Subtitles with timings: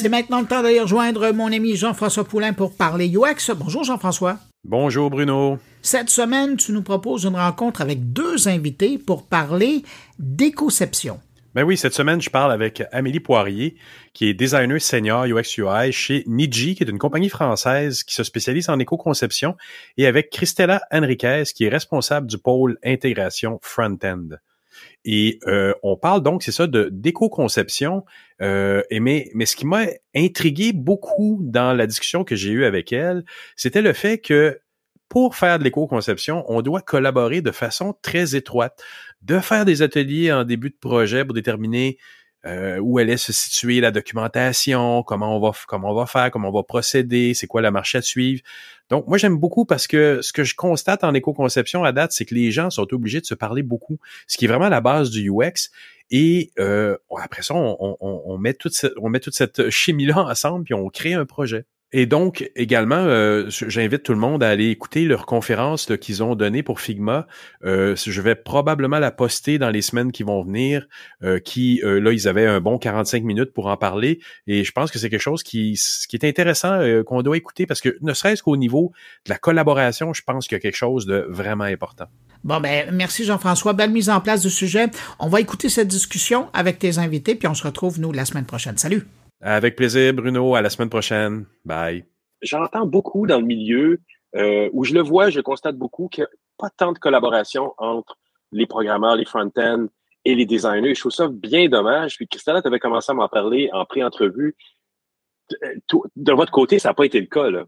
[0.00, 3.52] C'est maintenant le temps d'aller rejoindre mon ami Jean-François Poulain pour parler UX.
[3.54, 4.38] Bonjour Jean-François.
[4.64, 5.58] Bonjour Bruno.
[5.82, 9.82] Cette semaine, tu nous proposes une rencontre avec deux invités pour parler
[10.18, 11.20] d'écoception.
[11.54, 13.76] Ben oui, cette semaine, je parle avec Amélie Poirier,
[14.14, 18.24] qui est designer senior UX UI chez Niji, qui est une compagnie française qui se
[18.24, 19.54] spécialise en éco-conception,
[19.98, 24.28] et avec Christella Henriquez, qui est responsable du pôle intégration front-end.
[25.04, 28.04] Et euh, on parle donc, c'est ça, d'éco-conception.
[28.42, 32.92] Euh, mais, mais ce qui m'a intrigué beaucoup dans la discussion que j'ai eue avec
[32.92, 33.24] elle,
[33.56, 34.60] c'était le fait que
[35.08, 38.82] pour faire de l'éco-conception, on doit collaborer de façon très étroite,
[39.22, 41.98] de faire des ateliers en début de projet pour déterminer
[42.46, 46.48] euh, où allait se situer la documentation, comment on va comment on va faire, comment
[46.48, 48.40] on va procéder, c'est quoi la marche à suivre.
[48.90, 52.24] Donc moi j'aime beaucoup parce que ce que je constate en éco-conception à date, c'est
[52.24, 55.10] que les gens sont obligés de se parler beaucoup, ce qui est vraiment la base
[55.10, 55.70] du UX.
[56.10, 60.64] Et euh, après ça, on, met toute cette, on met toute cette chimie là ensemble
[60.64, 61.64] puis on crée un projet.
[61.92, 66.36] Et donc, également, euh, j'invite tout le monde à aller écouter leur conférence qu'ils ont
[66.36, 67.26] donnée pour Figma.
[67.64, 70.86] Euh, je vais probablement la poster dans les semaines qui vont venir,
[71.24, 74.20] euh, qui, là, ils avaient un bon 45 minutes pour en parler.
[74.46, 77.80] Et je pense que c'est quelque chose qui, qui est intéressant, qu'on doit écouter, parce
[77.80, 78.92] que ne serait-ce qu'au niveau
[79.26, 82.06] de la collaboration, je pense qu'il y a quelque chose de vraiment important.
[82.44, 83.72] Bon, ben, merci Jean-François.
[83.72, 84.86] Belle mise en place du sujet.
[85.18, 88.46] On va écouter cette discussion avec tes invités, puis on se retrouve, nous, la semaine
[88.46, 88.78] prochaine.
[88.78, 89.06] Salut!
[89.40, 90.54] Avec plaisir, Bruno.
[90.54, 91.46] À la semaine prochaine.
[91.64, 92.04] Bye.
[92.42, 94.00] J'entends beaucoup dans le milieu
[94.36, 97.74] euh, où je le vois, je constate beaucoup qu'il n'y a pas tant de collaboration
[97.78, 98.16] entre
[98.52, 99.86] les programmeurs, les front-end
[100.24, 100.94] et les designers.
[100.94, 102.16] Je trouve ça bien dommage.
[102.16, 104.56] Puis Christelle, tu avais commencé à m'en parler en pré-entrevue.
[106.16, 107.50] De votre côté, ça n'a pas été le cas.
[107.50, 107.64] Là.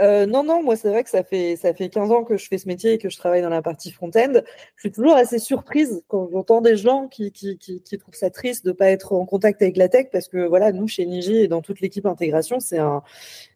[0.00, 2.46] Euh, non, non, moi c'est vrai que ça fait ça fait 15 ans que je
[2.48, 4.32] fais ce métier et que je travaille dans la partie front-end.
[4.76, 8.64] Je suis toujours assez surprise quand j'entends des gens qui, qui, qui, trouvent ça triste
[8.64, 11.48] de pas être en contact avec la tech parce que voilà, nous chez Niji et
[11.48, 13.02] dans toute l'équipe intégration, c'est un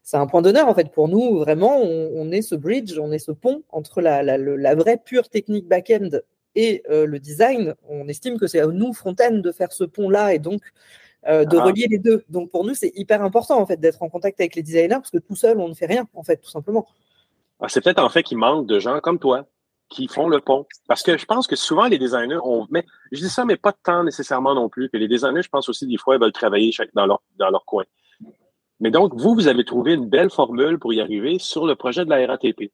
[0.03, 1.39] c'est un point d'honneur en fait pour nous.
[1.39, 5.31] Vraiment, on, est ce bridge, on est ce pont entre la, la, la vraie pure
[5.31, 6.11] technique back-end
[6.55, 7.75] et euh, le design.
[7.89, 10.63] On estime que c'est à nous front-end de faire ce pont là et donc
[11.27, 11.65] euh, de ah.
[11.65, 12.25] relier les deux.
[12.29, 15.11] Donc pour nous, c'est hyper important en fait d'être en contact avec les designers parce
[15.11, 16.87] que tout seul, on ne fait rien en fait, tout simplement.
[17.61, 19.47] Ah, c'est peut-être en fait qu'il manque de gens comme toi
[19.89, 20.67] qui font le pont.
[20.89, 23.73] Parce que je pense que souvent les designers, on mais je dis ça, mais pas
[23.73, 24.91] de temps nécessairement non plus.
[24.93, 27.65] Et les designers, je pense aussi des fois, ils veulent travailler dans leur dans leur
[27.65, 27.85] coin.
[28.81, 32.05] Mais donc vous, vous avez trouvé une belle formule pour y arriver sur le projet
[32.05, 32.73] de la RATP.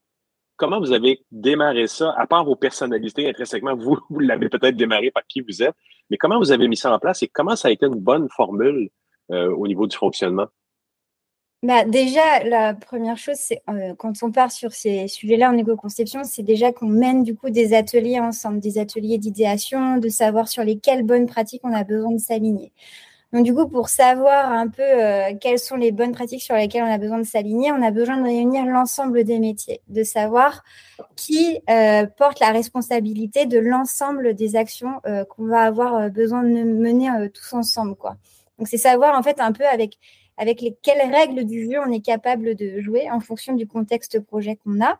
[0.57, 5.11] Comment vous avez démarré ça, à part vos personnalités intrinsèquement, vous, vous l'avez peut-être démarré
[5.11, 5.75] par qui vous êtes,
[6.11, 8.29] mais comment vous avez mis ça en place et comment ça a été une bonne
[8.29, 8.91] formule
[9.31, 10.49] euh, au niveau du fonctionnement?
[11.63, 16.25] Bah déjà, la première chose, c'est euh, quand on part sur ces sujets-là en éco-conception,
[16.25, 20.65] c'est déjà qu'on mène du coup des ateliers ensemble, des ateliers d'idéation, de savoir sur
[20.65, 22.73] lesquelles bonnes pratiques on a besoin de s'aligner.
[23.33, 26.83] Donc du coup, pour savoir un peu euh, quelles sont les bonnes pratiques sur lesquelles
[26.83, 30.65] on a besoin de s'aligner, on a besoin de réunir l'ensemble des métiers, de savoir
[31.15, 36.49] qui euh, porte la responsabilité de l'ensemble des actions euh, qu'on va avoir besoin de
[36.49, 38.17] mener tous ensemble, quoi.
[38.59, 39.99] Donc c'est savoir en fait un peu avec
[40.37, 44.21] avec les, quelles règles du jeu on est capable de jouer en fonction du contexte
[44.21, 44.99] projet qu'on a.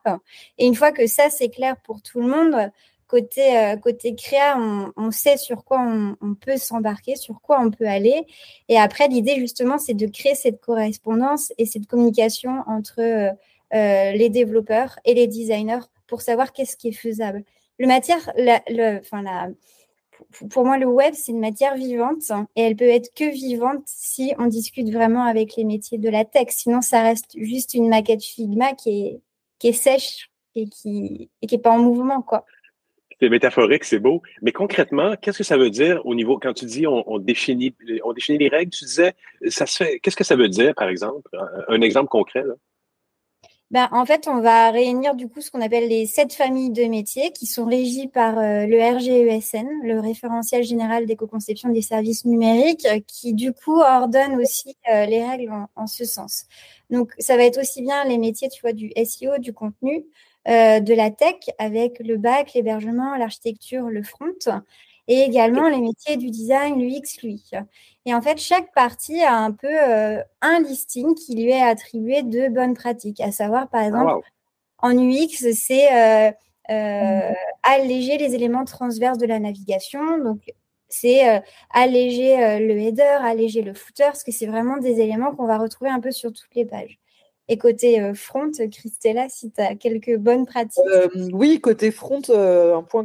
[0.59, 2.71] Et une fois que ça c'est clair pour tout le monde,
[3.11, 3.77] Côté, euh,
[4.17, 4.57] créa,
[4.97, 5.81] on, sait sur quoi
[6.21, 8.25] on, peut s'embarquer, sur quoi on peut aller.
[8.69, 13.31] Et après, l'idée, justement, c'est de créer cette correspondance et cette communication entre euh,
[13.75, 17.43] euh, les développeurs et les designers pour savoir qu'est-ce qui est faisable.
[17.81, 18.31] Le matière,
[20.49, 24.35] pour moi, le web, c'est une matière vivante et elle peut être que vivante si
[24.39, 26.47] on discute vraiment avec les métiers de la tech.
[26.51, 29.21] Sinon, ça reste juste une maquette Figma qui
[29.61, 32.45] est, sèche et qui n'est pas en mouvement, quoi
[33.21, 34.23] c'est métaphorique, c'est beau.
[34.43, 38.13] Mais concrètement, qu'est-ce que ça veut dire au niveau, quand tu dis on, définit, on
[38.13, 39.15] définit les règles, tu disais,
[39.49, 41.29] ça se fait, qu'est-ce que ça veut dire, par exemple?
[41.69, 42.55] Un, exemple concret, là?
[43.71, 46.87] Ben, en fait, on va réunir du coup ce qu'on appelle les sept familles de
[46.87, 52.89] métiers qui sont régies par euh, le RGESN, le référentiel général d'éco-conception des services numériques,
[53.07, 56.47] qui du coup ordonne aussi euh, les règles en, en, ce sens.
[56.91, 60.05] Donc, ça va être aussi bien les métiers, tu vois, du SEO, du contenu,
[60.49, 64.33] euh, de la tech avec le bac, l'hébergement, l'architecture, le front,
[65.07, 67.51] et également les métiers du design, l'UX, l'UI.
[68.07, 72.23] Et en fait, chaque partie a un peu euh, un listing qui lui est attribué
[72.23, 74.27] de bonnes pratiques, à savoir, par exemple,
[74.79, 76.31] en UX, c'est euh,
[76.71, 77.35] mmh.
[77.63, 80.19] alléger les éléments transverses de la navigation.
[80.25, 80.41] Donc,
[80.89, 85.59] c'est alléger le header, alléger le footer, parce que c'est vraiment des éléments qu'on va
[85.59, 86.99] retrouver un peu sur toutes les pages.
[87.51, 90.85] Et côté front, Christella, si tu as quelques bonnes pratiques.
[91.33, 93.05] oui, côté front, un point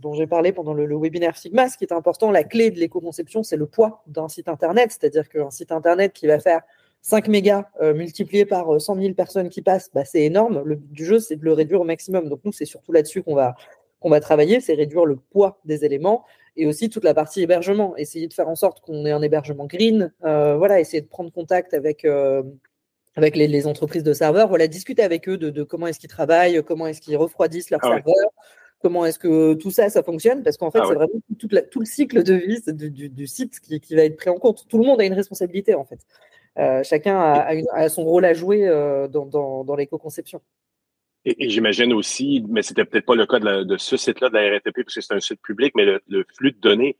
[0.00, 3.42] dont j'ai parlé pendant le, webinaire Sigma, ce qui est important, la clé de l'éco-conception,
[3.42, 4.90] c'est le poids d'un site internet.
[4.92, 6.62] C'est-à-dire qu'un site internet qui va faire
[7.02, 10.62] 5 mégas multiplié par 100 000 personnes qui passent, bah, c'est énorme.
[10.64, 12.30] Le but du jeu, c'est de le réduire au maximum.
[12.30, 13.56] Donc nous, c'est surtout là-dessus qu'on va,
[14.02, 16.24] va travailler, c'est réduire le poids des éléments
[16.56, 17.96] et aussi toute la partie hébergement.
[17.96, 20.12] Essayer de faire en sorte qu'on ait un hébergement green.
[20.24, 22.42] Euh, voilà, essayer de prendre contact avec euh,
[23.16, 24.48] avec les, entreprises de serveurs.
[24.48, 27.88] Voilà, discuter avec eux de, comment est-ce qu'ils travaillent, comment est-ce qu'ils refroidissent leurs ah
[27.88, 28.30] serveurs.
[28.82, 31.80] Comment est-ce que tout ça, ça fonctionne Parce qu'en fait, ah c'est vraiment tout, tout,
[31.80, 32.60] le cycle de vie
[33.08, 34.66] du, site qui, qui, va être pris en compte.
[34.68, 36.00] Tout le monde a une responsabilité, en fait.
[36.58, 38.68] Euh, chacun a, son rôle à jouer
[39.10, 40.40] dans, dans, dans l'éco-conception.
[41.26, 44.84] Et, j'imagine aussi, mais c'était peut-être pas le cas de, ce site-là de la RATP
[44.84, 46.96] parce que c'est un site public, mais le, flux de données,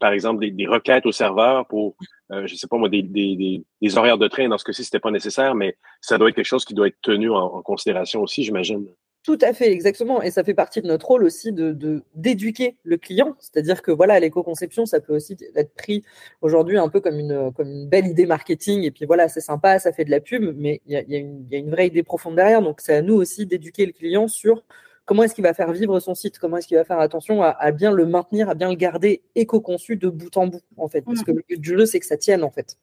[0.00, 1.96] par exemple des, requêtes au serveur pour,
[2.32, 4.48] euh, je sais pas moi, des, des, horaires de train.
[4.48, 7.00] Dans ce cas-ci, c'était pas nécessaire, mais ça doit être quelque chose qui doit être
[7.02, 8.86] tenu en considération aussi, j'imagine.
[9.22, 10.22] Tout à fait, exactement.
[10.22, 13.36] Et ça fait partie de notre rôle aussi de d'éduquer le client.
[13.38, 16.02] C'est-à-dire que voilà, l'éco-conception, ça peut aussi être pris
[16.40, 18.82] aujourd'hui un peu comme une, comme une belle idée marketing.
[18.84, 21.70] Et puis voilà, c'est sympa, ça fait de la pub, mais il y a, une
[21.70, 22.62] vraie idée profonde derrière.
[22.62, 24.62] Donc c'est à nous aussi d'éduquer le client sur
[25.10, 27.72] comment est-ce qu'il va faire vivre son site, comment est-ce qu'il va faire attention à,
[27.72, 31.02] bien le maintenir, à bien le garder éco-conçu de bout en bout, en fait?
[31.02, 32.78] Parce que le but du jeu, c'est que ça tienne, en fait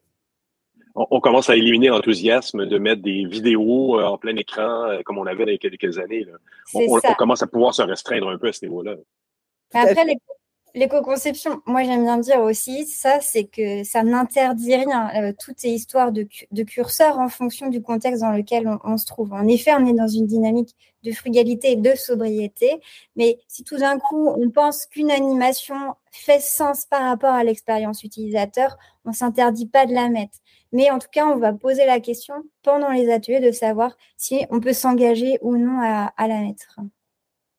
[0.96, 5.20] on, commence à éliminer l'enthousiasme de mettre des vidéos euh, en plein écran euh, comme
[5.20, 6.26] on avait il y a quelques années.
[6.74, 8.96] On, commence à pouvoir se restreindre un peu à ce niveau-là.
[9.74, 10.18] Après,
[10.78, 15.10] l'éco-conception, moi j'aime bien dire aussi, ça, c'est que ça n'interdit rien.
[15.16, 16.28] Euh, tout est histoire de,
[16.64, 19.34] curseur en fonction du contexte dans lequel on, se trouve.
[19.34, 22.80] En effet, on est dans une dynamique de frugalité et de sobriété,
[23.16, 28.04] mais si tout d'un coup on pense qu'une animation fait sens par rapport à l'expérience
[28.04, 30.38] utilisateur, on ne s'interdit pas de la mettre.
[30.72, 34.46] Mais en tout cas, on va poser la question pendant les ateliers de savoir si
[34.50, 36.80] on peut s'engager ou non à, la mettre.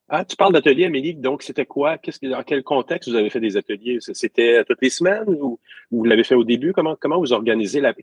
[0.09, 1.13] Ah, tu parles d'ateliers, Amélie.
[1.13, 1.97] Donc, c'était quoi?
[1.99, 3.99] Qu'est-ce, dans quel contexte vous avez fait des ateliers?
[4.01, 5.59] C'était toutes les semaines ou,
[5.91, 6.73] vous l'avez fait au début?
[6.73, 7.93] Comment, comment vous organisez la,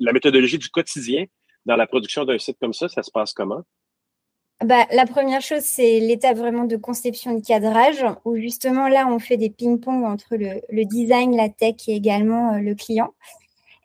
[0.00, 1.26] la méthodologie du quotidien
[1.66, 2.88] dans la production d'un site comme ça?
[2.88, 3.62] Ça se passe comment?
[4.64, 9.18] Bah, la première chose, c'est l'étape vraiment de conception de cadrage, où justement là, on
[9.18, 13.12] fait des ping-pong entre le, le, design, la tech et également euh, le client.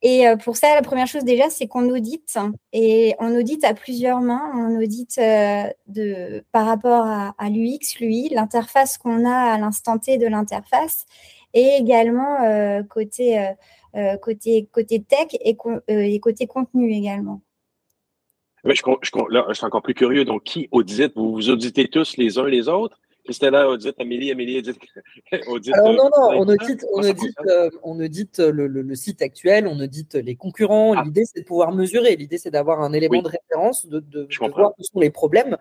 [0.01, 2.37] Et euh, pour ça, la première chose déjà, c'est qu'on audite.
[2.71, 4.51] Et on audite à plusieurs mains.
[4.55, 10.17] On audite euh, de, par rapport à, l'UX, l'UI, l'interface qu'on a à l'instant T
[10.17, 11.05] de l'interface,
[11.53, 13.43] et également euh, côté,
[14.21, 17.41] côté, côté tech et, côté contenu également.
[18.63, 20.23] je, je, là, je suis encore plus curieux.
[20.23, 21.13] Donc, qui audite?
[21.15, 22.99] Vous vous auditez tous les uns les autres?
[23.25, 24.77] Christella audite, Amélie, Amélie audite.
[25.47, 29.67] audite Alors non, non, on audite, on audite, euh, on audite le, le, site actuel,
[29.67, 30.93] on audite les concurrents.
[30.97, 31.03] Ah.
[31.05, 32.15] L'idée, c'est de pouvoir mesurer.
[32.15, 35.57] L'idée, c'est d'avoir un élément de référence, de, de, voir où sont les problèmes,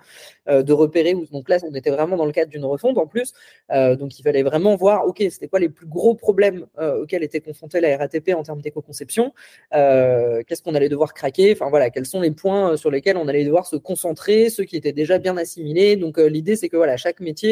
[0.49, 1.15] euh, de repérer.
[1.15, 3.35] Où, donc là, on était vraiment dans le cadre d'une refonte en plus.
[3.73, 7.41] Euh, donc il fallait vraiment voir, OK, c'était quoi les plus gros problèmes auxquels était
[7.41, 9.35] confrontée la RATP en termes d'éco-conception?
[9.73, 11.53] Qu'est-ce qu'on allait devoir craquer?
[11.53, 14.77] Enfin voilà, quels sont les points sur lesquels on allait devoir se concentrer, ceux qui
[14.77, 15.97] étaient déjà bien assimilés.
[15.97, 17.48] Donc l'idée, c'est que voilà, chaque métier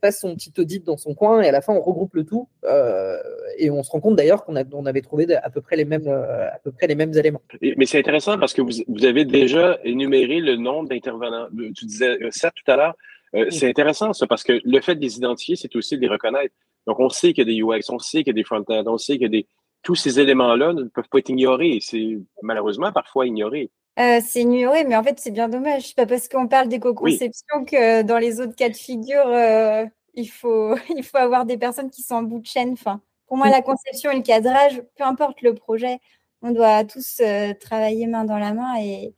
[0.00, 2.48] fasse son petit audit dans son coin et à la fin on regroupe le tout
[2.64, 3.16] euh,
[3.58, 6.08] et on se rend compte d'ailleurs qu'on on avait trouvé à peu près les mêmes
[6.08, 7.42] euh, à peu près les mêmes éléments.
[7.60, 11.48] Mais c'est intéressant parce que vous, avez déjà énuméré le nombre d'intervenants.
[11.74, 12.94] Tu disais ça tout à l'heure.
[13.34, 16.08] Euh, c'est intéressant ça parce que le fait de les identifier, c'est aussi de les
[16.08, 16.54] reconnaître.
[16.86, 18.84] Donc on sait qu'il y a des UX, on sait qu'il y a des front-end,
[18.86, 19.46] on sait qu'il y a des
[19.82, 21.78] tous ces éléments-là ne peuvent pas être ignorés.
[21.80, 23.70] C'est malheureusement parfois ignoré.
[24.00, 25.88] Euh, c'est ignoré, mais en fait, c'est bien dommage.
[25.88, 30.28] C'est pas parce qu'on parle d'éco-conception que dans les autres cas de figure, euh, il,
[30.28, 32.72] faut, il faut avoir des personnes qui sont en bout de chaîne.
[32.72, 35.98] Enfin, pour moi, la conception et le cadrage, peu importe le projet,
[36.40, 39.14] on doit tous euh, travailler main dans la main et,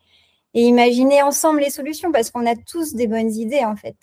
[0.55, 3.97] et imaginer ensemble les solutions parce qu'on a tous des bonnes idées, en fait.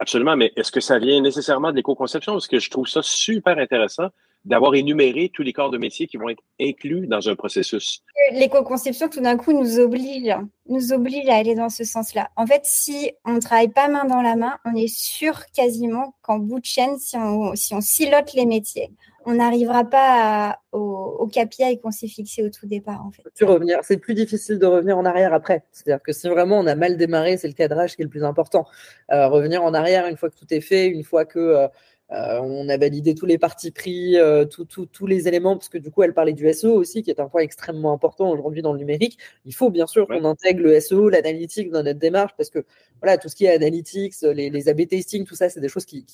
[0.00, 2.32] Absolument, mais est-ce que ça vient nécessairement de l'éco-conception?
[2.32, 4.08] Parce que je trouve ça super intéressant
[4.44, 8.02] d'avoir énuméré tous les corps de métier qui vont être inclus dans un processus.
[8.32, 10.34] L'éco-conception, tout d'un coup, nous oblige,
[10.68, 12.30] nous oblige à aller dans ce sens-là.
[12.36, 16.14] En fait, si on ne travaille pas main dans la main, on est sûr quasiment
[16.22, 18.90] qu'en bout de chaîne, si on, si on silote les métiers,
[19.26, 23.04] on n'arrivera pas au, au KPI qu'on s'est fixé au tout départ.
[23.06, 23.22] En fait.
[23.44, 25.64] revenir, c'est plus difficile de revenir en arrière après.
[25.72, 28.24] C'est-à-dire que si vraiment on a mal démarré, c'est le cadrage qui est le plus
[28.24, 28.66] important.
[29.12, 31.68] Euh, revenir en arrière une fois que tout est fait, une fois que euh,
[32.12, 35.90] euh, on a validé tous les partis pris, euh, tous les éléments, parce que du
[35.90, 38.78] coup, elle parlait du SEO aussi, qui est un point extrêmement important aujourd'hui dans le
[38.78, 39.18] numérique.
[39.44, 42.64] Il faut bien sûr qu'on intègre le SEO, l'analytique dans notre démarche, parce que
[43.00, 45.84] voilà, tout ce qui est analytics, les, les A-B testing, tout ça, c'est des choses
[45.84, 46.06] qui,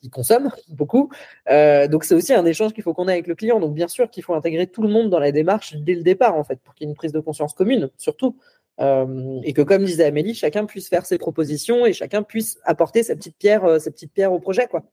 [0.00, 1.10] qui consomment beaucoup.
[1.48, 3.60] Euh, donc c'est aussi un échange qu'il faut qu'on ait avec le client.
[3.60, 6.34] Donc bien sûr qu'il faut intégrer tout le monde dans la démarche dès le départ
[6.34, 8.36] en fait, pour qu'il y ait une prise de conscience commune, surtout.
[8.80, 13.02] Euh, et que comme disait Amélie, chacun puisse faire ses propositions et chacun puisse apporter
[13.02, 14.84] sa petite pierre, euh, sa petite pierre au projet, quoi.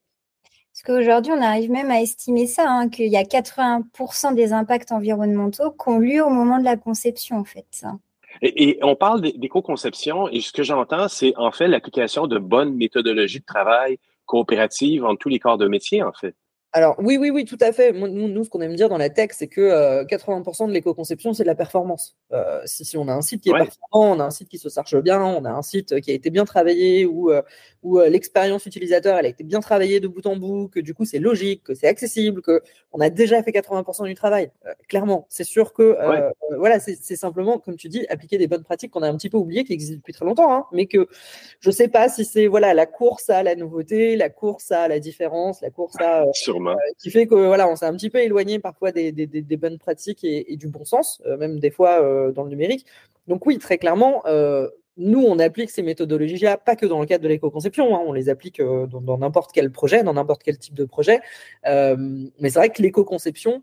[0.78, 4.92] Parce qu'aujourd'hui, on arrive même à estimer ça, hein, qu'il y a 80% des impacts
[4.92, 7.84] environnementaux qui ont lieu au moment de la conception, en fait.
[8.44, 13.40] Et, on parle d'éco-conception, et ce que j'entends, c'est en fait l'application de bonnes méthodologies
[13.40, 16.36] de travail coopératives en tous les corps de métier, en fait.
[16.74, 17.94] Alors oui, oui, oui, tout à fait.
[17.94, 21.44] Nous, ce qu'on aime dire dans la tech, c'est que 80% euh, de l'éco-conception, c'est
[21.44, 22.18] de la performance.
[22.34, 24.68] Euh, si, on a un site qui est performant, on a un site qui se
[24.68, 27.42] charge bien, on a un site qui a été bien travaillé, où, euh,
[27.84, 31.06] où l'expérience utilisateur, elle a été bien travaillée de bout en bout, que du coup
[31.06, 34.52] c'est logique, que c'est accessible, que on a déjà fait 80% du travail.
[34.90, 35.98] clairement, c'est sûr que
[36.58, 39.38] voilà, c'est simplement, comme tu dis, appliquer des bonnes pratiques qu'on a un petit peu
[39.38, 41.08] oubliées, qui existent depuis très longtemps, hein, mais que
[41.60, 45.00] je sais pas si c'est voilà la course à la nouveauté, la course à la
[45.00, 46.26] différence, la course à
[46.66, 49.12] euh, qui fait que voilà, on s'est un petit peu éloigné parfois des,
[49.58, 52.86] bonnes pratiques et, du bon sens, euh, même des fois euh, dans le numérique.
[53.28, 54.24] Donc oui, très clairement,
[55.00, 58.30] nous, on applique ces méthodologies-là, pas que dans le cadre de l'éco-conception, hein, on les
[58.30, 61.20] applique dans n'importe quel projet, dans n'importe quel type de projet.
[61.66, 63.62] mais c'est vrai que l'éco-conception,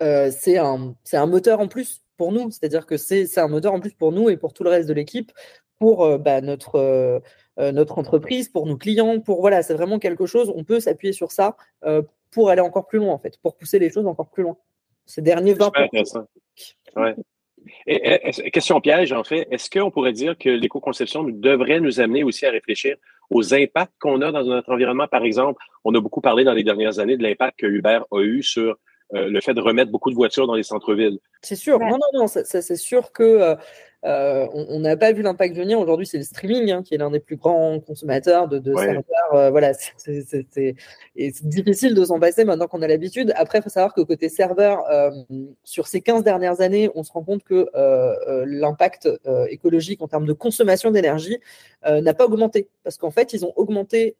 [0.00, 4.12] c'est un moteur en plus pour nous, c'est-à-dire que c'est un moteur en plus pour
[4.12, 5.32] nous et pour tout le reste de l'équipe,
[5.80, 7.20] pour bah, notre,
[7.58, 11.32] notre entreprise, pour nos clients, pour voilà, c'est vraiment quelque chose, on peut s'appuyer sur
[11.32, 11.56] ça
[12.30, 14.56] pour aller encore plus loin, en fait, pour pousser les choses encore plus loin.
[15.06, 15.72] Ces derniers 20 ans.
[16.96, 17.14] Ouais.
[17.86, 22.46] Et, question piège, en fait, est-ce qu'on pourrait dire que l'éco-conception devrait nous amener aussi
[22.46, 22.96] à réfléchir
[23.30, 25.08] aux impacts qu'on a dans notre environnement?
[25.08, 28.20] Par exemple, on a beaucoup parlé dans les dernières années de l'impact que Uber a
[28.20, 28.76] eu sur
[29.14, 31.18] euh, le fait de remettre beaucoup de voitures dans les centres-villes.
[31.42, 31.78] C'est sûr.
[31.80, 33.56] Non, non, non, c'est sûr que
[34.04, 35.78] euh, on n'a pas vu l'impact venir.
[35.78, 39.02] Aujourd'hui, c'est le streaming hein, qui est l'un des plus grands consommateurs de, serveurs.
[39.34, 40.76] Euh, voilà, c'est
[41.44, 43.32] difficile de s'en passer maintenant qu'on a l'habitude.
[43.36, 45.10] Après, il faut savoir que côté serveur, euh,
[45.64, 47.66] sur ces 15 dernières années, on se rend compte que
[48.46, 49.08] l'impact
[49.48, 51.38] écologique en termes de consommation d'énergie
[51.84, 52.68] n'a pas augmenté.
[52.84, 54.16] Parce qu'en fait, ils ont augmenté,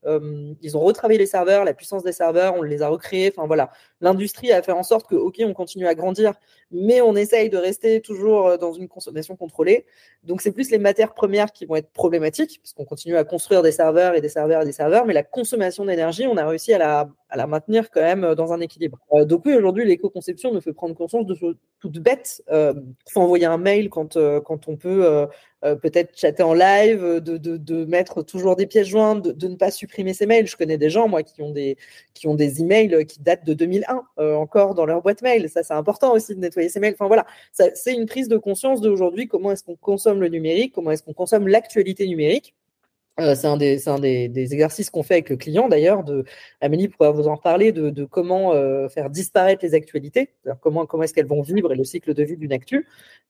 [0.60, 3.32] ils ont retravaillé les serveurs, la puissance des serveurs, on les a recréés.
[3.34, 6.34] Enfin voilà, l'industrie a fait en sorte que, OK, on continue à grandir,
[6.70, 9.86] mais on essaye de rester toujours dans une consommation contrôlée.
[10.24, 13.62] Donc, c'est plus les matières premières qui vont être problématiques, parce qu'on continue à construire
[13.62, 16.72] des serveurs et des serveurs et des serveurs, mais la consommation d'énergie, on a réussi
[16.72, 18.98] à la, à la maintenir quand même euh, dans un équilibre.
[19.12, 22.42] Euh, donc oui, aujourd'hui, l'éco-conception nous fait prendre conscience de choses toutes bêtes.
[22.50, 22.74] Euh,
[23.08, 25.26] faut envoyer un mail quand, quand on peut
[25.62, 29.70] peut-être chatter en live, de, de, mettre toujours des pièces jointes, de, de, ne pas
[29.70, 30.46] supprimer ses mails.
[30.46, 31.76] Je connais des gens, moi, qui ont des,
[32.12, 34.02] qui ont des emails qui datent de 2001
[34.36, 35.48] encore dans leur boîte mail.
[35.48, 36.94] Ça, c'est important aussi de nettoyer ses mails.
[36.94, 39.26] Enfin voilà, c'est une prise de conscience d'aujourd'hui.
[39.26, 40.74] Comment est-ce qu'on consomme le numérique?
[40.74, 42.54] Comment est-ce qu'on consomme l'actualité numérique?
[43.18, 46.04] Euh, c'est un, des, un des, des, exercices qu'on fait avec le client d'ailleurs.
[46.60, 51.02] Amélie pourra vous en parler de, de comment euh, faire disparaître les actualités, comment, comment
[51.02, 52.86] est-ce qu'elles vont vivre et le cycle de vie d'une actu.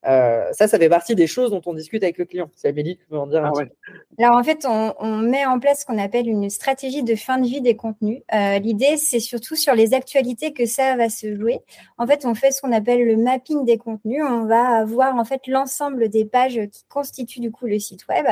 [0.07, 2.51] Euh, ça, ça fait partie des choses dont on discute avec le client.
[2.55, 5.59] C'est Amélie, tu peux en dire un ah Alors en fait, on, on, met en
[5.59, 8.23] place ce qu'on appelle une stratégie de fin de vie des contenus.
[8.33, 11.61] L'idée, c'est surtout sur les actualités que ça va se jouer.
[11.99, 14.23] En fait, on fait ce qu'on appelle le mapping des contenus.
[14.27, 18.27] On va avoir en fait l'ensemble des pages qui constituent du coup le site web.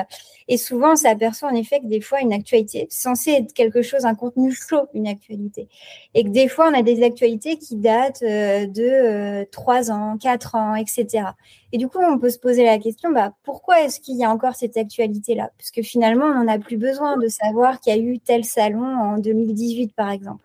[0.47, 4.05] Et souvent, on s'aperçoit en effet que des fois, une actualité censée être quelque chose,
[4.05, 5.69] un contenu chaud, une actualité.
[6.15, 10.19] Et que des fois, on a des actualités qui datent euh, de 3 euh, ans,
[10.19, 11.25] 4 ans, etc.
[11.73, 14.31] Et du coup, on peut se poser la question, bah, pourquoi est-ce qu'il y a
[14.31, 15.51] encore cette actualité-là?
[15.59, 18.45] Parce que finalement, on n'en a plus besoin de savoir qu'il y a eu tel
[18.45, 20.45] salon en 2018, par exemple.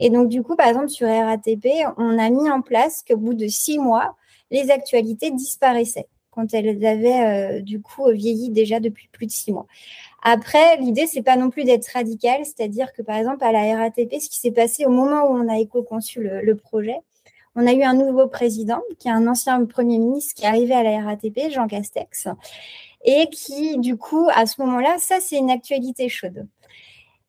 [0.00, 3.34] Et donc, du coup, par exemple, sur RATP, on a mis en place qu'au bout
[3.34, 4.16] de six mois,
[4.50, 9.52] les actualités disparaissaient quand elles avaient euh, du coup vieilli déjà depuis plus de six
[9.52, 9.66] mois.
[10.26, 14.14] Après, l'idée, c'est pas non plus d'être radical, c'est-à-dire que par exemple, à la RATP,
[14.20, 16.96] ce qui s'est passé au moment où on a éco-conçu le, projet,
[17.54, 20.72] on a eu un nouveau président, qui est un ancien Premier ministre qui est arrivé
[20.72, 22.28] à la RATP, Jean Castex,
[23.04, 26.48] et qui, du coup, à ce moment-là, ça, c'est une actualité chaude.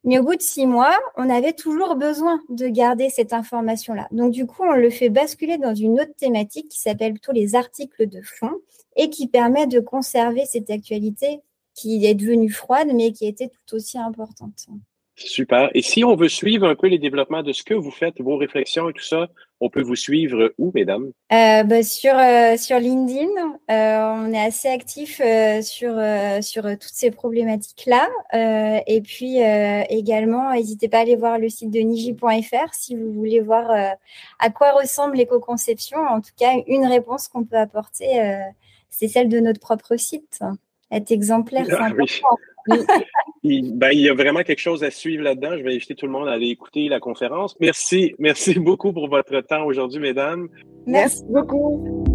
[0.06, 4.08] Mais au bout de six mois, on avait toujours besoin de garder cette information-là.
[4.12, 7.56] Donc, du coup, on le fait basculer dans une autre thématique qui s'appelle plutôt les
[7.56, 8.54] articles de fond
[8.96, 11.42] et qui permet de conserver cette actualité
[11.76, 14.68] qui est devenue froide, mais qui était tout aussi importante.
[15.18, 15.70] Super.
[15.74, 18.36] Et si on veut suivre un peu les développements de ce que vous faites, vos
[18.36, 19.30] réflexions et tout ça,
[19.62, 21.10] on peut vous suivre où, mesdames?
[21.32, 23.30] Euh, bah, sur, euh, sur LinkedIn,
[23.72, 25.22] euh, on est assez actif
[25.62, 26.02] sur,
[26.44, 28.10] sur toutes ces problématiques-là.
[28.86, 29.38] et puis
[29.90, 33.72] également, n'hésitez pas à aller voir le site de niji.fr si vous voulez voir
[34.40, 35.98] à quoi ressemble l'éco-conception.
[35.98, 38.38] En tout cas, une réponse qu'on peut apporter,
[38.90, 40.42] c'est celle de notre propre site
[40.92, 42.38] être exemplaire, c'est ah, important.
[43.44, 45.58] il, ben, il y a vraiment quelque chose à suivre là-dedans.
[45.58, 47.56] Je vais inviter tout le monde à aller écouter la conférence.
[47.60, 50.50] Merci, merci beaucoup pour votre temps aujourd'hui, mesdames.
[50.86, 52.06] Merci beaucoup.